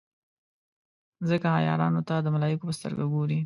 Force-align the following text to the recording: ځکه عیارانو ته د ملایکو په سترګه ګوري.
ځکه 1.29 1.47
عیارانو 1.57 2.01
ته 2.07 2.15
د 2.21 2.27
ملایکو 2.35 2.67
په 2.69 2.73
سترګه 2.79 3.05
ګوري. 3.13 3.39